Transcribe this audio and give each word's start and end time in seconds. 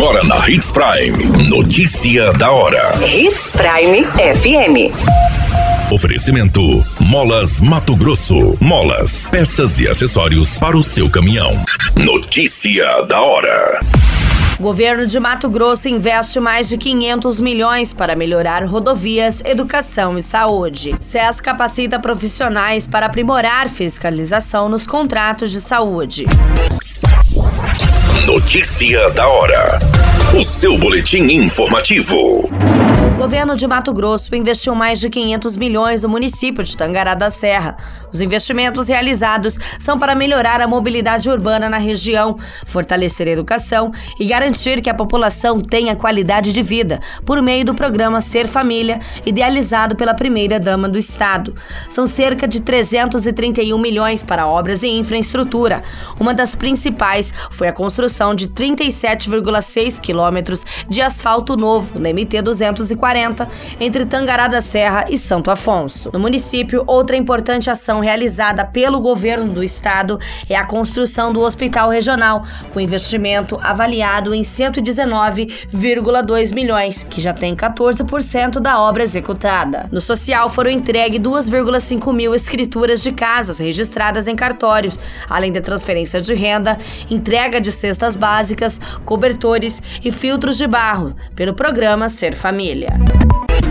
Agora 0.00 0.24
na 0.24 0.48
Hits 0.48 0.70
Prime. 0.70 1.46
Notícia 1.46 2.32
da 2.32 2.50
hora. 2.50 2.90
Hits 3.06 3.52
Prime 3.52 4.02
FM. 4.06 5.92
Oferecimento: 5.92 6.82
Molas 6.98 7.60
Mato 7.60 7.94
Grosso. 7.94 8.56
Molas, 8.58 9.26
peças 9.26 9.78
e 9.78 9.86
acessórios 9.86 10.56
para 10.56 10.74
o 10.74 10.82
seu 10.82 11.10
caminhão. 11.10 11.50
Notícia 11.94 13.02
da 13.02 13.20
hora. 13.20 13.78
O 14.58 14.62
governo 14.62 15.06
de 15.06 15.20
Mato 15.20 15.50
Grosso 15.50 15.86
investe 15.86 16.40
mais 16.40 16.66
de 16.70 16.78
500 16.78 17.38
milhões 17.38 17.92
para 17.92 18.16
melhorar 18.16 18.64
rodovias, 18.64 19.42
educação 19.44 20.16
e 20.16 20.22
saúde. 20.22 20.96
SES 20.98 21.42
capacita 21.42 21.98
profissionais 21.98 22.86
para 22.86 23.04
aprimorar 23.04 23.68
fiscalização 23.68 24.66
nos 24.66 24.86
contratos 24.86 25.52
de 25.52 25.60
saúde. 25.60 26.24
Notícia 28.26 29.08
da 29.10 29.28
hora. 29.28 29.78
O 30.32 30.44
seu 30.44 30.78
boletim 30.78 31.22
informativo. 31.24 32.48
O 33.14 33.18
governo 33.20 33.56
de 33.56 33.66
Mato 33.66 33.92
Grosso 33.92 34.34
investiu 34.34 34.76
mais 34.76 35.00
de 35.00 35.10
500 35.10 35.56
milhões 35.56 36.04
no 36.04 36.08
município 36.08 36.62
de 36.62 36.74
Tangará 36.76 37.14
da 37.14 37.28
Serra. 37.28 37.76
Os 38.12 38.20
investimentos 38.20 38.88
realizados 38.88 39.58
são 39.78 39.98
para 39.98 40.14
melhorar 40.14 40.60
a 40.60 40.66
mobilidade 40.66 41.28
urbana 41.28 41.68
na 41.68 41.78
região, 41.78 42.38
fortalecer 42.64 43.28
a 43.28 43.30
educação 43.30 43.92
e 44.18 44.26
garantir 44.26 44.80
que 44.80 44.88
a 44.88 44.94
população 44.94 45.60
tenha 45.60 45.94
qualidade 45.94 46.52
de 46.52 46.62
vida 46.62 47.00
por 47.26 47.42
meio 47.42 47.64
do 47.64 47.74
programa 47.74 48.20
Ser 48.20 48.48
Família, 48.48 49.00
idealizado 49.26 49.96
pela 49.96 50.14
primeira-dama 50.14 50.88
do 50.88 50.98
Estado. 50.98 51.54
São 51.88 52.06
cerca 52.06 52.48
de 52.48 52.62
331 52.62 53.76
milhões 53.78 54.24
para 54.24 54.46
obras 54.46 54.82
e 54.82 54.88
infraestrutura. 54.88 55.82
Uma 56.18 56.32
das 56.32 56.54
principais 56.54 57.34
foi 57.50 57.68
a 57.68 57.72
construção 57.72 58.34
de 58.34 58.48
37,6 58.48 60.00
quilômetros 60.00 60.19
de 60.88 61.00
asfalto 61.00 61.56
novo 61.56 61.98
na 61.98 62.10
MT 62.10 62.42
240 62.42 63.48
entre 63.80 64.04
Tangará 64.04 64.48
da 64.48 64.60
Serra 64.60 65.06
e 65.08 65.16
Santo 65.16 65.50
Afonso. 65.50 66.10
No 66.12 66.18
município, 66.18 66.84
outra 66.86 67.16
importante 67.16 67.70
ação 67.70 68.00
realizada 68.00 68.64
pelo 68.64 69.00
governo 69.00 69.52
do 69.52 69.62
estado 69.62 70.18
é 70.48 70.56
a 70.56 70.64
construção 70.64 71.32
do 71.32 71.40
Hospital 71.40 71.90
Regional, 71.90 72.44
com 72.72 72.80
investimento 72.80 73.58
avaliado 73.62 74.34
em 74.34 74.42
119,2 74.42 76.54
milhões, 76.54 77.04
que 77.04 77.20
já 77.20 77.32
tem 77.32 77.54
14% 77.54 78.60
da 78.60 78.80
obra 78.80 79.02
executada. 79.02 79.88
No 79.90 80.00
social 80.00 80.48
foram 80.48 80.70
entregues 80.70 81.20
2,5 81.20 82.12
mil 82.12 82.34
escrituras 82.34 83.02
de 83.02 83.12
casas 83.12 83.58
registradas 83.58 84.28
em 84.28 84.36
cartórios, 84.36 84.98
além 85.28 85.52
da 85.52 85.60
transferência 85.60 86.20
de 86.20 86.34
renda, 86.34 86.78
entrega 87.10 87.60
de 87.60 87.70
cestas 87.70 88.16
básicas, 88.16 88.80
cobertores 89.04 89.82
e 90.10 90.12
filtros 90.12 90.58
de 90.58 90.66
barro, 90.66 91.14
pelo 91.36 91.54
programa 91.54 92.08
Ser 92.08 92.34
Família. 92.34 92.98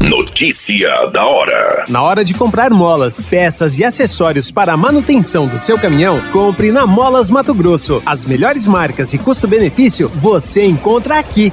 Notícia 0.00 1.06
da 1.06 1.26
hora. 1.26 1.84
Na 1.88 2.00
hora 2.00 2.24
de 2.24 2.32
comprar 2.32 2.70
molas, 2.70 3.26
peças 3.26 3.78
e 3.78 3.84
acessórios 3.84 4.48
para 4.48 4.72
a 4.72 4.76
manutenção 4.76 5.48
do 5.48 5.58
seu 5.58 5.76
caminhão, 5.76 6.20
compre 6.30 6.70
na 6.70 6.86
Molas 6.86 7.28
Mato 7.28 7.52
Grosso. 7.52 8.00
As 8.06 8.24
melhores 8.24 8.68
marcas 8.68 9.12
e 9.12 9.18
custo-benefício 9.18 10.08
você 10.08 10.64
encontra 10.64 11.18
aqui. 11.18 11.52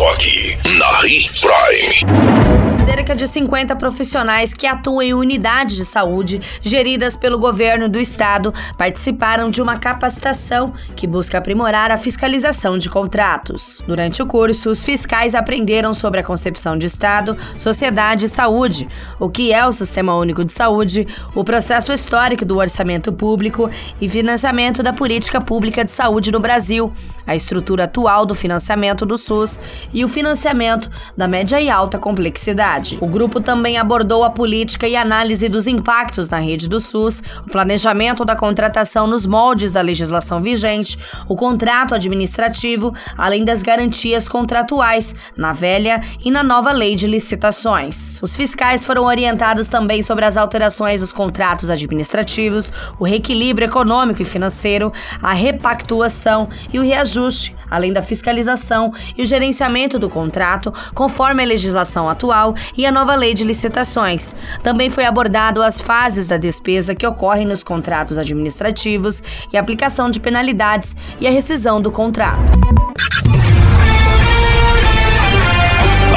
Só 0.00 0.12
aqui 0.12 0.56
na 0.78 1.06
Hits 1.06 1.42
Prime. 1.42 2.50
Cerca 2.82 3.14
de 3.14 3.28
50 3.28 3.76
profissionais 3.76 4.54
que 4.54 4.66
atuam 4.66 5.02
em 5.02 5.12
unidades 5.12 5.76
de 5.76 5.84
saúde 5.84 6.40
geridas 6.62 7.16
pelo 7.16 7.38
governo 7.38 7.88
do 7.88 7.98
estado 7.98 8.52
participaram 8.78 9.50
de 9.50 9.60
uma 9.60 9.78
capacitação 9.78 10.72
que 10.96 11.06
busca 11.06 11.36
aprimorar 11.36 11.90
a 11.90 11.98
fiscalização 11.98 12.78
de 12.78 12.88
contratos. 12.88 13.82
Durante 13.86 14.22
o 14.22 14.26
curso, 14.26 14.70
os 14.70 14.82
fiscais 14.82 15.34
aprenderam 15.34 15.92
sobre 15.92 16.20
a 16.20 16.24
concepção 16.24 16.78
de 16.78 16.86
Estado, 16.86 17.36
sociedade 17.58 18.24
e 18.24 18.28
saúde, 18.28 18.88
o 19.18 19.28
que 19.28 19.52
é 19.52 19.66
o 19.66 19.72
Sistema 19.72 20.16
Único 20.16 20.44
de 20.44 20.52
Saúde, 20.52 21.06
o 21.34 21.44
processo 21.44 21.92
histórico 21.92 22.44
do 22.44 22.56
orçamento 22.56 23.12
público 23.12 23.70
e 24.00 24.08
financiamento 24.08 24.82
da 24.82 24.94
política 24.94 25.40
pública 25.40 25.84
de 25.84 25.90
saúde 25.90 26.32
no 26.32 26.40
Brasil, 26.40 26.92
a 27.26 27.36
estrutura 27.36 27.84
atual 27.84 28.24
do 28.26 28.34
financiamento 28.34 29.04
do 29.06 29.16
SUS 29.18 29.60
e 29.92 30.04
o 30.04 30.08
financiamento 30.08 30.90
da 31.16 31.26
média 31.26 31.60
e 31.60 31.70
alta 31.70 31.98
complexidade. 31.98 32.98
O 33.00 33.06
grupo 33.06 33.40
também 33.40 33.78
abordou 33.78 34.24
a 34.24 34.30
política 34.30 34.86
e 34.86 34.96
análise 34.96 35.48
dos 35.48 35.66
impactos 35.66 36.28
na 36.28 36.38
rede 36.38 36.68
do 36.68 36.80
SUS, 36.80 37.22
o 37.46 37.50
planejamento 37.50 38.24
da 38.24 38.36
contratação 38.36 39.06
nos 39.06 39.26
moldes 39.26 39.72
da 39.72 39.80
legislação 39.80 40.40
vigente, 40.40 40.98
o 41.28 41.36
contrato 41.36 41.94
administrativo, 41.94 42.94
além 43.16 43.44
das 43.44 43.62
garantias 43.62 44.28
contratuais 44.28 45.14
na 45.36 45.52
velha 45.52 46.00
e 46.24 46.30
na 46.30 46.42
nova 46.42 46.72
lei 46.72 46.94
de 46.94 47.06
licitações. 47.06 48.20
Os 48.22 48.36
fiscais 48.36 48.84
foram 48.84 49.04
orientados 49.04 49.68
também 49.68 50.02
sobre 50.02 50.24
as 50.24 50.36
alterações 50.36 51.00
dos 51.00 51.12
contratos 51.12 51.70
administrativos, 51.70 52.72
o 52.98 53.04
reequilíbrio 53.04 53.66
econômico 53.66 54.22
e 54.22 54.24
financeiro, 54.24 54.92
a 55.22 55.32
repactuação 55.32 56.48
e 56.72 56.78
o 56.78 56.82
reajuste, 56.82 57.54
além 57.70 57.92
da 57.92 58.02
fiscalização 58.02 58.92
e 59.16 59.22
o 59.22 59.26
gerenciamento 59.26 59.98
do 59.98 60.10
contrato, 60.10 60.72
conforme 60.94 61.42
a 61.42 61.46
legislação 61.46 62.08
atual 62.08 62.54
e 62.76 62.84
a 62.84 62.92
nova 62.92 63.14
lei 63.14 63.34
de 63.34 63.44
licitações. 63.44 64.34
Também 64.62 64.90
foi 64.90 65.04
abordado 65.04 65.62
as 65.62 65.80
fases 65.80 66.26
da 66.26 66.36
despesa 66.36 66.94
que 66.94 67.06
ocorrem 67.06 67.46
nos 67.46 67.62
contratos 67.62 68.18
administrativos 68.18 69.22
e 69.52 69.56
a 69.56 69.60
aplicação 69.60 70.10
de 70.10 70.20
penalidades 70.20 70.96
e 71.20 71.26
a 71.26 71.30
rescisão 71.30 71.80
do 71.80 71.90
contrato. 71.90 72.40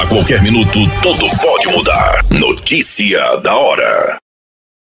A 0.00 0.06
qualquer 0.06 0.42
minuto, 0.42 0.78
tudo 1.02 1.28
pode 1.40 1.68
mudar. 1.68 2.24
Notícia 2.30 3.36
da 3.42 3.56
hora. 3.56 4.27